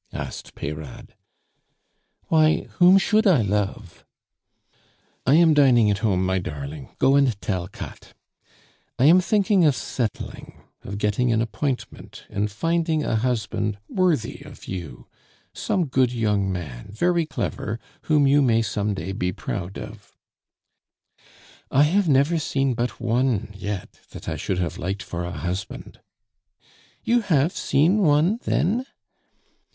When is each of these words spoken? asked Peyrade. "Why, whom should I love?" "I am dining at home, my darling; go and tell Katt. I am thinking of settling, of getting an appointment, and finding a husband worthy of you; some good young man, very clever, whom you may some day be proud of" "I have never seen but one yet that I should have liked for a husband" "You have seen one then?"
asked 0.13 0.55
Peyrade. 0.55 1.13
"Why, 2.23 2.61
whom 2.79 2.97
should 2.97 3.27
I 3.27 3.43
love?" 3.43 4.03
"I 5.27 5.35
am 5.35 5.53
dining 5.53 5.91
at 5.91 5.99
home, 5.99 6.25
my 6.25 6.39
darling; 6.39 6.89
go 6.97 7.15
and 7.15 7.39
tell 7.39 7.67
Katt. 7.67 8.15
I 8.97 9.05
am 9.05 9.21
thinking 9.21 9.63
of 9.63 9.75
settling, 9.75 10.63
of 10.83 10.97
getting 10.97 11.31
an 11.31 11.39
appointment, 11.39 12.23
and 12.31 12.49
finding 12.51 13.03
a 13.03 13.15
husband 13.17 13.77
worthy 13.87 14.39
of 14.43 14.67
you; 14.67 15.05
some 15.53 15.85
good 15.85 16.11
young 16.11 16.51
man, 16.51 16.87
very 16.91 17.27
clever, 17.27 17.79
whom 18.05 18.25
you 18.25 18.41
may 18.41 18.63
some 18.63 18.95
day 18.95 19.11
be 19.11 19.31
proud 19.31 19.77
of" 19.77 20.17
"I 21.69 21.83
have 21.83 22.09
never 22.09 22.39
seen 22.39 22.73
but 22.73 22.99
one 22.99 23.53
yet 23.55 23.99
that 24.09 24.27
I 24.27 24.35
should 24.35 24.57
have 24.57 24.79
liked 24.79 25.03
for 25.03 25.23
a 25.23 25.31
husband" 25.31 25.99
"You 27.03 27.21
have 27.21 27.55
seen 27.55 27.99
one 27.99 28.39
then?" 28.45 28.87